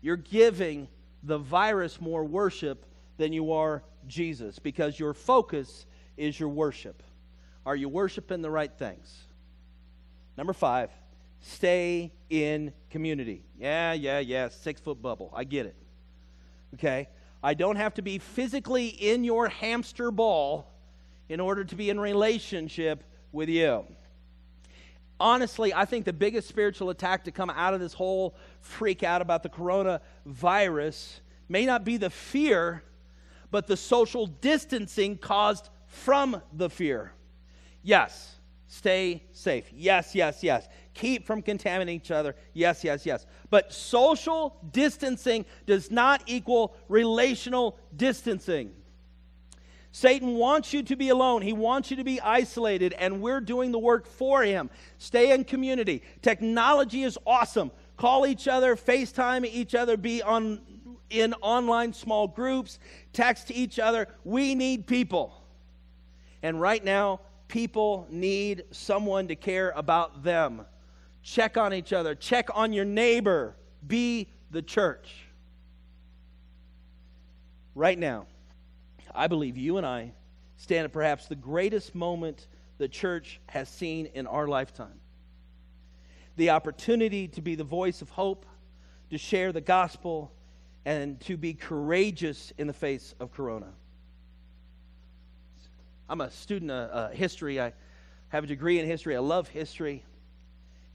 [0.00, 0.88] You're giving
[1.22, 2.84] the virus more worship
[3.16, 5.86] than you are Jesus because your focus
[6.16, 7.04] is your worship.
[7.64, 9.16] Are you worshiping the right things?
[10.36, 10.90] Number five,
[11.42, 13.44] stay in community.
[13.58, 15.30] Yeah, yeah, yeah, six foot bubble.
[15.34, 15.76] I get it.
[16.74, 17.08] Okay?
[17.42, 20.72] I don't have to be physically in your hamster ball
[21.28, 23.84] in order to be in relationship with you.
[25.18, 29.20] Honestly, I think the biggest spiritual attack to come out of this whole freak out
[29.20, 32.82] about the coronavirus may not be the fear,
[33.50, 37.12] but the social distancing caused from the fear.
[37.82, 38.36] Yes,
[38.68, 39.66] stay safe.
[39.72, 42.36] Yes, yes, yes keep from contaminating each other.
[42.52, 43.26] Yes, yes, yes.
[43.50, 48.72] But social distancing does not equal relational distancing.
[49.92, 51.42] Satan wants you to be alone.
[51.42, 54.70] He wants you to be isolated, and we're doing the work for him.
[54.96, 56.02] Stay in community.
[56.22, 57.70] Technology is awesome.
[57.98, 60.60] Call each other, FaceTime each other, be on
[61.10, 62.78] in online small groups,
[63.12, 64.08] text each other.
[64.24, 65.44] We need people.
[66.42, 70.64] And right now, people need someone to care about them.
[71.22, 73.56] Check on each other, check on your neighbor.
[73.86, 75.14] Be the church.
[77.74, 78.26] Right now,
[79.14, 80.12] I believe you and I
[80.56, 82.46] stand at perhaps the greatest moment
[82.78, 85.00] the church has seen in our lifetime.
[86.36, 88.46] The opportunity to be the voice of hope,
[89.10, 90.32] to share the gospel,
[90.84, 93.68] and to be courageous in the face of Corona.
[96.08, 97.60] I'm a student of uh, history.
[97.60, 97.72] I
[98.28, 99.16] have a degree in history.
[99.16, 100.04] I love history.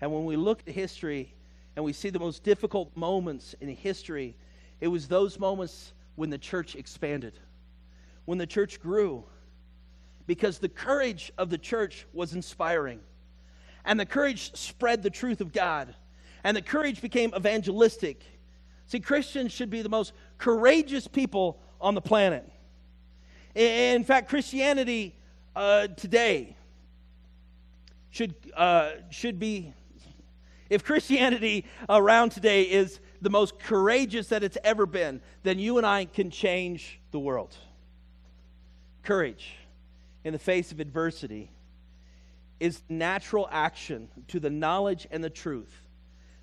[0.02, 1.34] And when we look at history
[1.76, 4.36] and we see the most difficult moments in history,
[4.80, 7.40] it was those moments when the church expanded,
[8.26, 9.24] when the church grew,
[10.26, 13.00] because the courage of the church was inspiring.
[13.86, 15.96] And the courage spread the truth of God.
[16.44, 18.24] And the courage became evangelistic.
[18.86, 22.50] See, Christians should be the most courageous people on the planet.
[23.56, 25.16] In fact, Christianity
[25.56, 26.56] uh, today
[28.10, 29.74] should, uh, should be
[30.70, 35.86] if Christianity around today is the most courageous that it's ever been, then you and
[35.86, 37.56] I can change the world.
[39.04, 39.56] Courage
[40.24, 41.52] in the face of adversity
[42.60, 45.74] is natural action to the knowledge and the truth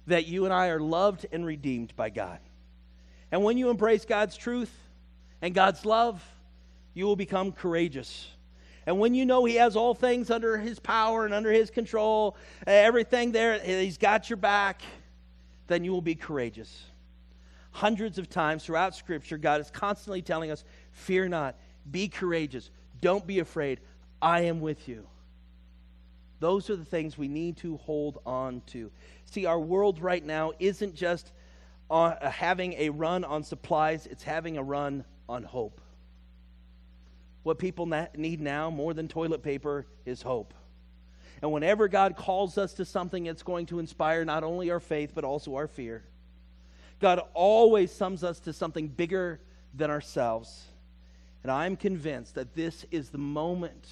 [0.07, 2.39] that you and I are loved and redeemed by God.
[3.33, 4.73] And when you embrace God's truth
[5.43, 6.23] and God's love,
[6.93, 8.29] you will become courageous.
[8.87, 12.37] And when you know He has all things under His power and under His control,
[12.67, 14.83] everything there, He's got your back,
[15.67, 16.85] then you will be courageous.
[17.71, 21.57] Hundreds of times throughout Scripture, God is constantly telling us, Fear not,
[21.91, 22.71] be courageous,
[23.01, 23.81] don't be afraid,
[24.23, 25.07] I am with you.
[26.41, 28.91] Those are the things we need to hold on to.
[29.25, 31.33] See, our world right now isn't just
[31.91, 35.81] uh, having a run on supplies, it's having a run on hope.
[37.45, 37.87] What people
[38.17, 40.53] need now more than toilet paper is hope.
[41.43, 45.13] And whenever God calls us to something, it's going to inspire not only our faith,
[45.15, 46.03] but also our fear.
[47.01, 49.41] God always sums us to something bigger
[49.75, 50.65] than ourselves.
[51.43, 53.89] And I'm convinced that this is the moment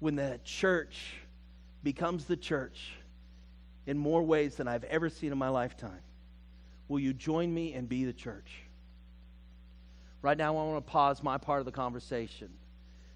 [0.00, 1.14] when the church
[1.84, 2.90] becomes the church
[3.86, 6.02] in more ways than I've ever seen in my lifetime.
[6.88, 8.62] Will you join me and be the church?
[10.20, 12.50] Right now, I want to pause my part of the conversation.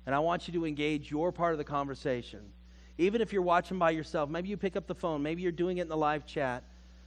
[0.07, 2.41] And I want you to engage your part of the conversation.
[2.99, 5.79] Even if you're watching by yourself, maybe you pick up the phone, maybe you're doing
[5.79, 6.65] it in the live chat.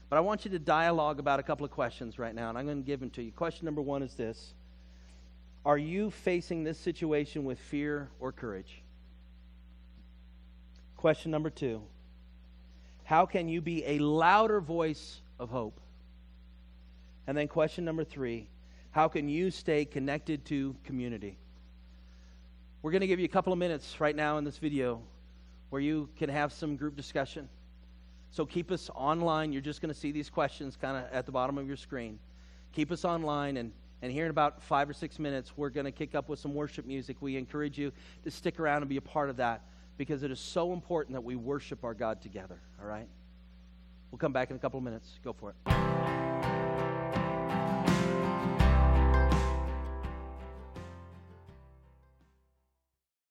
[0.10, 2.66] But I want you to dialogue about a couple of questions right now, and I'm
[2.66, 3.32] going to give them to you.
[3.32, 4.54] Question number one is this
[5.66, 8.82] Are you facing this situation with fear or courage?
[10.98, 11.82] Question number two
[13.04, 15.80] How can you be a louder voice of hope?
[17.28, 18.50] And then question number three
[18.96, 21.38] How can you stay connected to community?
[22.82, 25.02] We're going to give you a couple of minutes right now in this video
[25.70, 27.50] where you can have some group discussion.
[28.32, 29.52] So keep us online.
[29.52, 32.20] You're just going to see these questions kind of at the bottom of your screen.
[32.72, 35.91] Keep us online, and, and here in about five or six minutes, we're going to
[35.91, 37.18] kick up with some worship music.
[37.20, 37.91] We encourage you
[38.24, 39.64] to stick around and be a part of that
[39.98, 43.10] because it is so important that we worship our God together, all right?
[44.10, 45.20] We'll come back in a couple of minutes.
[45.22, 46.05] Go for it.